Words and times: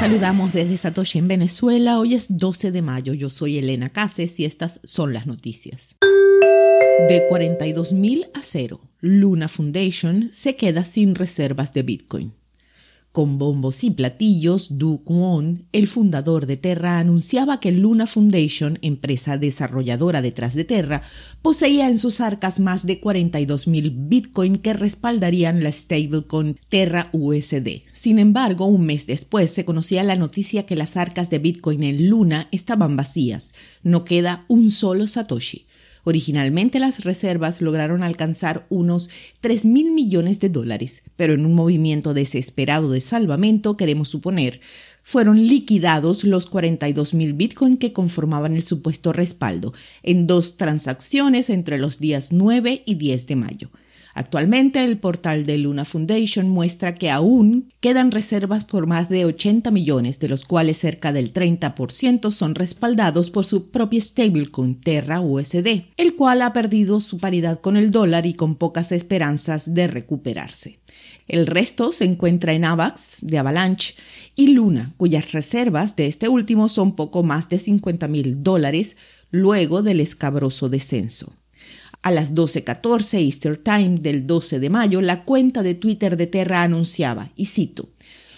saludamos 0.00 0.54
desde 0.54 0.78
Satoshi 0.78 1.18
en 1.18 1.28
Venezuela. 1.28 1.98
Hoy 1.98 2.14
es 2.14 2.38
12 2.38 2.72
de 2.72 2.80
mayo. 2.80 3.12
Yo 3.12 3.28
soy 3.28 3.58
Elena 3.58 3.90
Cases 3.90 4.40
y 4.40 4.46
estas 4.46 4.80
son 4.82 5.12
las 5.12 5.26
noticias. 5.26 5.94
De 7.10 7.28
42.000 7.28 8.30
a 8.32 8.40
cero, 8.42 8.80
Luna 9.00 9.48
Foundation 9.48 10.30
se 10.32 10.56
queda 10.56 10.86
sin 10.86 11.14
reservas 11.14 11.74
de 11.74 11.82
Bitcoin. 11.82 12.32
Con 13.12 13.38
bombos 13.38 13.82
y 13.82 13.90
platillos, 13.90 14.78
Du 14.78 15.02
Kwon, 15.02 15.66
el 15.72 15.88
fundador 15.88 16.46
de 16.46 16.56
Terra, 16.56 17.00
anunciaba 17.00 17.58
que 17.58 17.72
Luna 17.72 18.06
Foundation, 18.06 18.78
empresa 18.82 19.36
desarrolladora 19.36 20.22
detrás 20.22 20.54
de 20.54 20.62
Terra, 20.62 21.02
poseía 21.42 21.88
en 21.88 21.98
sus 21.98 22.20
arcas 22.20 22.60
más 22.60 22.86
de 22.86 23.00
42.000 23.00 24.08
Bitcoin 24.08 24.58
que 24.58 24.74
respaldarían 24.74 25.64
la 25.64 25.72
stablecoin 25.72 26.56
Terra 26.68 27.10
USD. 27.12 27.82
Sin 27.92 28.20
embargo, 28.20 28.66
un 28.66 28.86
mes 28.86 29.08
después 29.08 29.50
se 29.50 29.64
conocía 29.64 30.04
la 30.04 30.14
noticia 30.14 30.64
que 30.64 30.76
las 30.76 30.96
arcas 30.96 31.30
de 31.30 31.40
Bitcoin 31.40 31.82
en 31.82 32.08
Luna 32.08 32.48
estaban 32.52 32.94
vacías. 32.94 33.54
No 33.82 34.04
queda 34.04 34.44
un 34.46 34.70
solo 34.70 35.08
Satoshi. 35.08 35.66
Originalmente 36.04 36.78
las 36.78 37.04
reservas 37.04 37.60
lograron 37.60 38.02
alcanzar 38.02 38.66
unos 38.70 39.10
3 39.40 39.64
mil 39.64 39.92
millones 39.92 40.40
de 40.40 40.48
dólares, 40.48 41.02
pero 41.16 41.34
en 41.34 41.44
un 41.44 41.54
movimiento 41.54 42.14
desesperado 42.14 42.90
de 42.90 43.00
salvamento, 43.00 43.76
queremos 43.76 44.08
suponer, 44.08 44.60
fueron 45.02 45.46
liquidados 45.46 46.24
los 46.24 46.46
42 46.46 47.14
mil 47.14 47.32
bitcoin 47.32 47.76
que 47.76 47.92
conformaban 47.92 48.54
el 48.54 48.62
supuesto 48.62 49.12
respaldo 49.12 49.74
en 50.02 50.26
dos 50.26 50.56
transacciones 50.56 51.50
entre 51.50 51.78
los 51.78 51.98
días 51.98 52.32
9 52.32 52.82
y 52.86 52.94
10 52.94 53.26
de 53.26 53.36
mayo. 53.36 53.70
Actualmente 54.14 54.82
el 54.82 54.98
portal 54.98 55.46
de 55.46 55.58
Luna 55.58 55.84
Foundation 55.84 56.48
muestra 56.48 56.94
que 56.94 57.10
aún 57.10 57.72
quedan 57.80 58.10
reservas 58.10 58.64
por 58.64 58.86
más 58.86 59.08
de 59.08 59.24
80 59.24 59.70
millones, 59.70 60.18
de 60.18 60.28
los 60.28 60.44
cuales 60.44 60.78
cerca 60.78 61.12
del 61.12 61.32
30% 61.32 62.32
son 62.32 62.54
respaldados 62.54 63.30
por 63.30 63.44
su 63.44 63.70
propia 63.70 64.00
stablecoin 64.00 64.80
Terra 64.80 65.20
USD, 65.20 65.84
el 65.96 66.16
cual 66.16 66.42
ha 66.42 66.52
perdido 66.52 67.00
su 67.00 67.18
paridad 67.18 67.60
con 67.60 67.76
el 67.76 67.90
dólar 67.90 68.26
y 68.26 68.34
con 68.34 68.56
pocas 68.56 68.92
esperanzas 68.92 69.74
de 69.74 69.86
recuperarse. 69.86 70.80
El 71.28 71.46
resto 71.46 71.92
se 71.92 72.04
encuentra 72.04 72.52
en 72.54 72.64
AVAX 72.64 73.18
de 73.20 73.38
Avalanche 73.38 73.94
y 74.34 74.48
Luna, 74.48 74.92
cuyas 74.96 75.32
reservas 75.32 75.94
de 75.94 76.06
este 76.06 76.28
último 76.28 76.68
son 76.68 76.96
poco 76.96 77.22
más 77.22 77.48
de 77.48 77.58
50 77.58 78.08
mil 78.08 78.42
dólares 78.42 78.96
luego 79.30 79.82
del 79.82 80.00
escabroso 80.00 80.68
descenso. 80.68 81.32
A 82.02 82.10
las 82.10 82.34
12.14 82.34 83.18
Easter 83.18 83.58
Time 83.58 83.98
del 84.00 84.26
12 84.26 84.58
de 84.58 84.70
mayo, 84.70 85.02
la 85.02 85.24
cuenta 85.24 85.62
de 85.62 85.74
Twitter 85.74 86.16
de 86.16 86.26
Terra 86.26 86.62
anunciaba, 86.62 87.30
y 87.36 87.46
cito, 87.46 87.90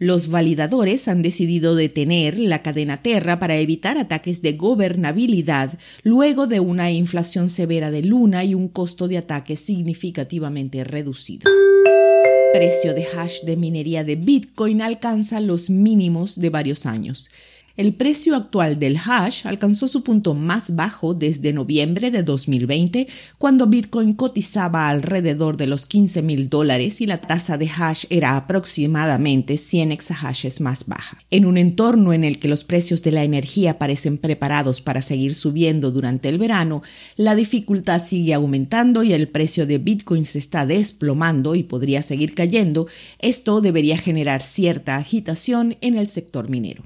los 0.00 0.28
validadores 0.28 1.06
han 1.06 1.22
decidido 1.22 1.76
detener 1.76 2.36
la 2.36 2.62
cadena 2.62 3.00
Terra 3.00 3.38
para 3.38 3.56
evitar 3.56 3.96
ataques 3.96 4.42
de 4.42 4.54
gobernabilidad 4.54 5.78
luego 6.02 6.48
de 6.48 6.58
una 6.58 6.90
inflación 6.90 7.48
severa 7.48 7.92
de 7.92 8.02
Luna 8.02 8.42
y 8.42 8.54
un 8.54 8.66
costo 8.66 9.06
de 9.06 9.18
ataque 9.18 9.56
significativamente 9.56 10.82
reducido. 10.82 11.48
Precio 12.52 12.92
de 12.92 13.06
hash 13.16 13.42
de 13.42 13.56
minería 13.56 14.02
de 14.02 14.16
Bitcoin 14.16 14.82
alcanza 14.82 15.40
los 15.40 15.70
mínimos 15.70 16.40
de 16.40 16.50
varios 16.50 16.86
años. 16.86 17.30
El 17.76 17.92
precio 17.92 18.36
actual 18.36 18.78
del 18.78 18.96
hash 19.04 19.48
alcanzó 19.48 19.88
su 19.88 20.04
punto 20.04 20.34
más 20.34 20.76
bajo 20.76 21.12
desde 21.12 21.52
noviembre 21.52 22.12
de 22.12 22.22
2020, 22.22 23.08
cuando 23.36 23.66
Bitcoin 23.66 24.12
cotizaba 24.12 24.88
alrededor 24.88 25.56
de 25.56 25.66
los 25.66 25.84
15 25.84 26.22
mil 26.22 26.48
dólares 26.48 27.00
y 27.00 27.06
la 27.06 27.20
tasa 27.20 27.58
de 27.58 27.68
hash 27.68 28.04
era 28.10 28.36
aproximadamente 28.36 29.56
100 29.56 29.90
exahashes 29.90 30.60
más 30.60 30.86
baja. 30.86 31.18
En 31.32 31.44
un 31.44 31.58
entorno 31.58 32.12
en 32.12 32.22
el 32.22 32.38
que 32.38 32.46
los 32.46 32.62
precios 32.62 33.02
de 33.02 33.10
la 33.10 33.24
energía 33.24 33.76
parecen 33.76 34.18
preparados 34.18 34.80
para 34.80 35.02
seguir 35.02 35.34
subiendo 35.34 35.90
durante 35.90 36.28
el 36.28 36.38
verano, 36.38 36.84
la 37.16 37.34
dificultad 37.34 38.06
sigue 38.06 38.34
aumentando 38.34 39.02
y 39.02 39.12
el 39.14 39.26
precio 39.26 39.66
de 39.66 39.78
Bitcoin 39.78 40.26
se 40.26 40.38
está 40.38 40.64
desplomando 40.64 41.56
y 41.56 41.64
podría 41.64 42.02
seguir 42.02 42.36
cayendo. 42.36 42.86
Esto 43.18 43.60
debería 43.60 43.98
generar 43.98 44.42
cierta 44.42 44.94
agitación 44.94 45.76
en 45.80 45.96
el 45.96 46.06
sector 46.06 46.48
minero. 46.48 46.84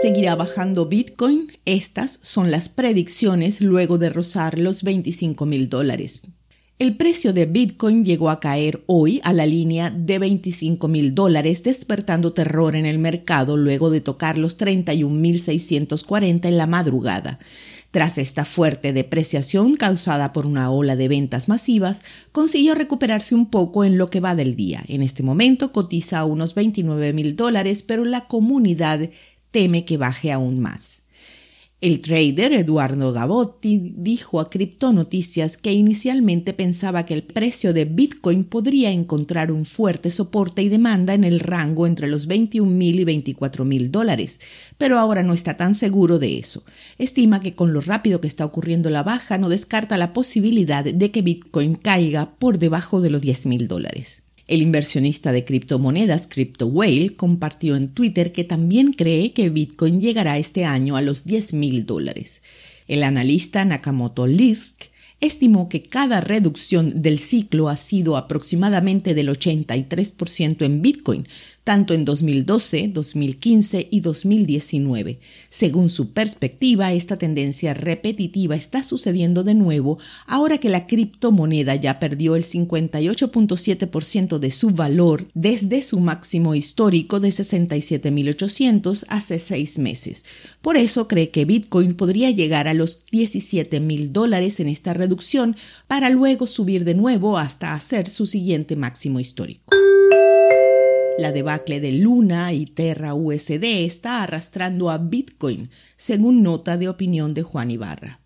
¿Seguirá 0.00 0.36
bajando 0.36 0.86
Bitcoin? 0.86 1.50
Estas 1.64 2.20
son 2.22 2.52
las 2.52 2.68
predicciones 2.68 3.60
luego 3.60 3.98
de 3.98 4.10
rozar 4.10 4.56
los 4.56 4.84
25 4.84 5.44
mil 5.44 5.68
dólares. 5.68 6.22
El 6.78 6.96
precio 6.96 7.32
de 7.32 7.46
Bitcoin 7.46 8.04
llegó 8.04 8.30
a 8.30 8.38
caer 8.38 8.84
hoy 8.86 9.20
a 9.24 9.32
la 9.32 9.44
línea 9.44 9.90
de 9.90 10.20
25 10.20 10.86
mil 10.86 11.16
dólares, 11.16 11.64
despertando 11.64 12.32
terror 12.32 12.76
en 12.76 12.86
el 12.86 13.00
mercado 13.00 13.56
luego 13.56 13.90
de 13.90 14.00
tocar 14.00 14.38
los 14.38 14.56
31.640 14.56 16.46
en 16.46 16.56
la 16.56 16.68
madrugada. 16.68 17.40
Tras 17.90 18.18
esta 18.18 18.44
fuerte 18.44 18.92
depreciación 18.92 19.76
causada 19.76 20.32
por 20.32 20.46
una 20.46 20.70
ola 20.70 20.94
de 20.94 21.08
ventas 21.08 21.48
masivas, 21.48 22.02
consiguió 22.30 22.76
recuperarse 22.76 23.34
un 23.34 23.50
poco 23.50 23.82
en 23.82 23.98
lo 23.98 24.10
que 24.10 24.20
va 24.20 24.36
del 24.36 24.54
día. 24.54 24.84
En 24.86 25.02
este 25.02 25.24
momento 25.24 25.72
cotiza 25.72 26.20
a 26.20 26.24
unos 26.24 26.54
29 26.54 27.12
mil 27.14 27.34
dólares, 27.34 27.82
pero 27.82 28.04
la 28.04 28.28
comunidad 28.28 29.10
teme 29.50 29.84
que 29.84 29.96
baje 29.96 30.32
aún 30.32 30.60
más. 30.60 31.02
El 31.80 32.00
trader 32.00 32.54
Eduardo 32.54 33.12
Gavotti 33.12 33.92
dijo 33.94 34.40
a 34.40 34.50
Crypto 34.50 34.92
Noticias 34.92 35.56
que 35.56 35.72
inicialmente 35.72 36.52
pensaba 36.52 37.06
que 37.06 37.14
el 37.14 37.22
precio 37.22 37.72
de 37.72 37.84
Bitcoin 37.84 38.42
podría 38.42 38.90
encontrar 38.90 39.52
un 39.52 39.64
fuerte 39.64 40.10
soporte 40.10 40.60
y 40.64 40.70
demanda 40.70 41.14
en 41.14 41.22
el 41.22 41.38
rango 41.38 41.86
entre 41.86 42.08
los 42.08 42.26
21 42.26 42.68
mil 42.68 42.98
y 42.98 43.04
24 43.04 43.64
mil 43.64 43.92
dólares, 43.92 44.40
pero 44.76 44.98
ahora 44.98 45.22
no 45.22 45.34
está 45.34 45.56
tan 45.56 45.76
seguro 45.76 46.18
de 46.18 46.40
eso. 46.40 46.64
Estima 46.98 47.38
que 47.38 47.54
con 47.54 47.72
lo 47.72 47.80
rápido 47.80 48.20
que 48.20 48.26
está 48.26 48.44
ocurriendo 48.44 48.90
la 48.90 49.04
baja 49.04 49.38
no 49.38 49.48
descarta 49.48 49.96
la 49.96 50.12
posibilidad 50.12 50.82
de 50.82 51.10
que 51.12 51.22
Bitcoin 51.22 51.76
caiga 51.76 52.34
por 52.40 52.58
debajo 52.58 53.00
de 53.00 53.10
los 53.10 53.20
10 53.20 53.46
mil 53.46 53.68
dólares. 53.68 54.24
El 54.48 54.62
inversionista 54.62 55.30
de 55.30 55.44
criptomonedas 55.44 56.26
CryptoWhale 56.26 57.12
compartió 57.14 57.76
en 57.76 57.90
Twitter 57.90 58.32
que 58.32 58.44
también 58.44 58.94
cree 58.94 59.34
que 59.34 59.50
Bitcoin 59.50 60.00
llegará 60.00 60.38
este 60.38 60.64
año 60.64 60.96
a 60.96 61.02
los 61.02 61.26
10 61.26 61.52
mil 61.52 61.84
dólares. 61.84 62.40
El 62.86 63.02
analista 63.02 63.62
Nakamoto 63.66 64.26
Lisk 64.26 64.84
estimó 65.20 65.68
que 65.68 65.82
cada 65.82 66.22
reducción 66.22 67.02
del 67.02 67.18
ciclo 67.18 67.68
ha 67.68 67.76
sido 67.76 68.16
aproximadamente 68.16 69.12
del 69.12 69.28
83% 69.28 70.64
en 70.64 70.80
Bitcoin, 70.80 71.28
tanto 71.68 71.92
en 71.92 72.06
2012, 72.06 72.88
2015 72.94 73.88
y 73.90 74.00
2019. 74.00 75.20
Según 75.50 75.90
su 75.90 76.14
perspectiva, 76.14 76.94
esta 76.94 77.18
tendencia 77.18 77.74
repetitiva 77.74 78.56
está 78.56 78.82
sucediendo 78.82 79.44
de 79.44 79.52
nuevo 79.52 79.98
ahora 80.26 80.56
que 80.56 80.70
la 80.70 80.86
criptomoneda 80.86 81.74
ya 81.74 81.98
perdió 81.98 82.36
el 82.36 82.44
58.7% 82.44 84.38
de 84.38 84.50
su 84.50 84.70
valor 84.70 85.28
desde 85.34 85.82
su 85.82 86.00
máximo 86.00 86.54
histórico 86.54 87.20
de 87.20 87.28
67.800 87.28 89.04
hace 89.08 89.38
seis 89.38 89.78
meses. 89.78 90.24
Por 90.62 90.78
eso 90.78 91.06
cree 91.06 91.28
que 91.28 91.44
Bitcoin 91.44 91.96
podría 91.96 92.30
llegar 92.30 92.66
a 92.66 92.72
los 92.72 93.04
17.000 93.12 94.12
dólares 94.12 94.58
en 94.60 94.70
esta 94.70 94.94
reducción 94.94 95.54
para 95.86 96.08
luego 96.08 96.46
subir 96.46 96.86
de 96.86 96.94
nuevo 96.94 97.36
hasta 97.36 97.74
hacer 97.74 98.08
su 98.08 98.24
siguiente 98.24 98.74
máximo 98.74 99.20
histórico. 99.20 99.87
La 101.18 101.32
debacle 101.32 101.80
de 101.80 101.90
Luna 101.90 102.52
y 102.52 102.64
Terra 102.64 103.12
USD 103.12 103.64
está 103.84 104.22
arrastrando 104.22 104.88
a 104.88 104.98
Bitcoin, 104.98 105.68
según 105.96 106.44
nota 106.44 106.76
de 106.76 106.88
opinión 106.88 107.34
de 107.34 107.42
Juan 107.42 107.72
Ibarra. 107.72 108.20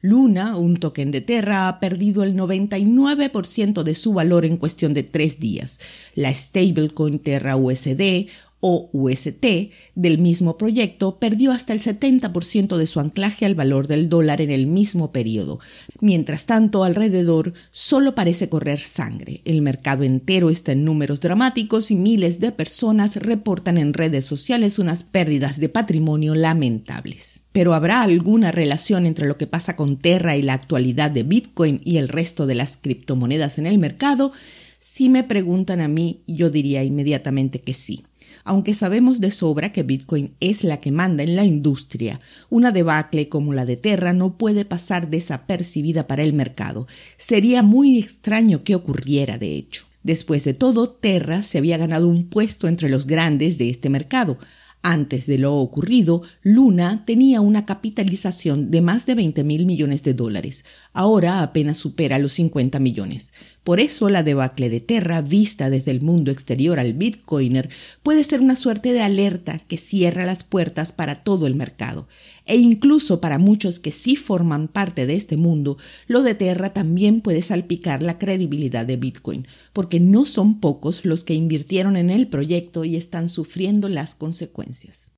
Luna, 0.00 0.56
un 0.56 0.78
token 0.78 1.10
de 1.10 1.20
Terra, 1.20 1.68
ha 1.68 1.78
perdido 1.78 2.24
el 2.24 2.34
99% 2.34 3.82
de 3.82 3.94
su 3.94 4.14
valor 4.14 4.46
en 4.46 4.56
cuestión 4.56 4.94
de 4.94 5.02
tres 5.02 5.40
días. 5.40 5.78
La 6.14 6.32
stablecoin 6.32 7.18
Terra 7.18 7.56
USD 7.56 8.28
o 8.64 8.88
UST 8.92 9.44
del 9.96 10.18
mismo 10.18 10.56
proyecto 10.56 11.18
perdió 11.18 11.50
hasta 11.50 11.72
el 11.72 11.80
70% 11.80 12.76
de 12.76 12.86
su 12.86 13.00
anclaje 13.00 13.44
al 13.44 13.56
valor 13.56 13.88
del 13.88 14.08
dólar 14.08 14.40
en 14.40 14.52
el 14.52 14.68
mismo 14.68 15.10
periodo. 15.10 15.58
Mientras 16.00 16.46
tanto, 16.46 16.84
alrededor 16.84 17.54
solo 17.72 18.14
parece 18.14 18.48
correr 18.48 18.78
sangre. 18.78 19.40
El 19.44 19.62
mercado 19.62 20.04
entero 20.04 20.48
está 20.48 20.70
en 20.72 20.84
números 20.84 21.20
dramáticos 21.20 21.90
y 21.90 21.96
miles 21.96 22.38
de 22.38 22.52
personas 22.52 23.16
reportan 23.16 23.78
en 23.78 23.94
redes 23.94 24.26
sociales 24.26 24.78
unas 24.78 25.02
pérdidas 25.02 25.58
de 25.58 25.68
patrimonio 25.68 26.36
lamentables. 26.36 27.40
Pero 27.50 27.74
¿habrá 27.74 28.02
alguna 28.02 28.52
relación 28.52 29.06
entre 29.06 29.26
lo 29.26 29.36
que 29.38 29.48
pasa 29.48 29.74
con 29.74 29.96
Terra 29.96 30.36
y 30.36 30.42
la 30.42 30.54
actualidad 30.54 31.10
de 31.10 31.24
Bitcoin 31.24 31.80
y 31.84 31.96
el 31.96 32.06
resto 32.06 32.46
de 32.46 32.54
las 32.54 32.76
criptomonedas 32.76 33.58
en 33.58 33.66
el 33.66 33.78
mercado? 33.78 34.30
Si 34.78 35.08
me 35.08 35.24
preguntan 35.24 35.80
a 35.80 35.88
mí, 35.88 36.22
yo 36.28 36.48
diría 36.48 36.84
inmediatamente 36.84 37.60
que 37.60 37.74
sí. 37.74 38.04
Aunque 38.44 38.74
sabemos 38.74 39.20
de 39.20 39.30
sobra 39.30 39.72
que 39.72 39.82
Bitcoin 39.82 40.34
es 40.40 40.64
la 40.64 40.80
que 40.80 40.92
manda 40.92 41.22
en 41.22 41.36
la 41.36 41.44
industria, 41.44 42.20
una 42.50 42.72
debacle 42.72 43.28
como 43.28 43.52
la 43.52 43.64
de 43.64 43.76
Terra 43.76 44.12
no 44.12 44.36
puede 44.36 44.64
pasar 44.64 45.08
desapercibida 45.10 46.06
para 46.06 46.22
el 46.22 46.32
mercado. 46.32 46.86
Sería 47.16 47.62
muy 47.62 47.98
extraño 47.98 48.64
que 48.64 48.74
ocurriera, 48.74 49.38
de 49.38 49.56
hecho. 49.56 49.86
Después 50.02 50.42
de 50.44 50.54
todo, 50.54 50.90
Terra 50.90 51.42
se 51.42 51.58
había 51.58 51.78
ganado 51.78 52.08
un 52.08 52.28
puesto 52.28 52.66
entre 52.66 52.88
los 52.88 53.06
grandes 53.06 53.58
de 53.58 53.70
este 53.70 53.88
mercado, 53.88 54.38
antes 54.82 55.26
de 55.26 55.38
lo 55.38 55.56
ocurrido, 55.56 56.22
Luna 56.42 57.04
tenía 57.04 57.40
una 57.40 57.64
capitalización 57.66 58.70
de 58.72 58.80
más 58.82 59.06
de 59.06 59.14
20 59.14 59.44
mil 59.44 59.64
millones 59.64 60.02
de 60.02 60.12
dólares. 60.12 60.64
Ahora 60.92 61.42
apenas 61.42 61.78
supera 61.78 62.18
los 62.18 62.32
50 62.32 62.80
millones. 62.80 63.32
Por 63.62 63.78
eso 63.78 64.08
la 64.08 64.24
debacle 64.24 64.70
de 64.70 64.80
Terra, 64.80 65.20
vista 65.20 65.70
desde 65.70 65.92
el 65.92 66.00
mundo 66.00 66.32
exterior 66.32 66.80
al 66.80 66.94
Bitcoiner, 66.94 67.68
puede 68.02 68.24
ser 68.24 68.40
una 68.40 68.56
suerte 68.56 68.92
de 68.92 69.02
alerta 69.02 69.60
que 69.60 69.78
cierra 69.78 70.26
las 70.26 70.42
puertas 70.42 70.90
para 70.90 71.22
todo 71.22 71.46
el 71.46 71.54
mercado. 71.54 72.08
E 72.44 72.56
incluso 72.56 73.20
para 73.20 73.38
muchos 73.38 73.80
que 73.80 73.92
sí 73.92 74.16
forman 74.16 74.68
parte 74.68 75.06
de 75.06 75.14
este 75.14 75.36
mundo, 75.36 75.78
lo 76.06 76.22
de 76.22 76.34
Terra 76.34 76.70
también 76.70 77.20
puede 77.20 77.42
salpicar 77.42 78.02
la 78.02 78.18
credibilidad 78.18 78.84
de 78.84 78.96
Bitcoin, 78.96 79.46
porque 79.72 80.00
no 80.00 80.26
son 80.26 80.60
pocos 80.60 81.04
los 81.04 81.24
que 81.24 81.34
invirtieron 81.34 81.96
en 81.96 82.10
el 82.10 82.28
proyecto 82.28 82.84
y 82.84 82.96
están 82.96 83.28
sufriendo 83.28 83.88
las 83.88 84.14
consecuencias. 84.14 85.12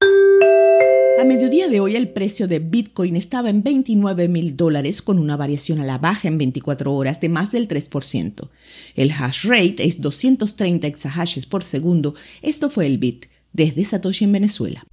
A 1.16 1.24
mediodía 1.24 1.68
de 1.68 1.78
hoy 1.80 1.94
el 1.94 2.08
precio 2.08 2.48
de 2.48 2.58
Bitcoin 2.58 3.16
estaba 3.16 3.48
en 3.48 3.62
29 3.62 4.28
mil 4.28 4.56
dólares 4.56 5.00
con 5.00 5.18
una 5.18 5.36
variación 5.36 5.80
a 5.80 5.84
la 5.84 5.96
baja 5.96 6.26
en 6.26 6.38
24 6.38 6.92
horas 6.92 7.20
de 7.20 7.28
más 7.28 7.52
del 7.52 7.68
3%. 7.68 8.50
El 8.96 9.12
hash 9.12 9.44
rate 9.44 9.86
es 9.86 10.00
230 10.00 10.86
exahashes 10.86 11.46
por 11.46 11.62
segundo. 11.62 12.14
Esto 12.42 12.68
fue 12.68 12.86
el 12.86 12.98
Bit 12.98 13.26
desde 13.52 13.84
Satoshi 13.84 14.24
en 14.24 14.32
Venezuela. 14.32 14.84